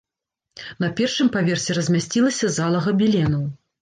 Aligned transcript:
На 0.83 0.87
першым 1.01 1.29
паверсе 1.37 1.75
размясцілася 1.81 2.53
зала 2.57 2.85
габеленаў. 2.89 3.45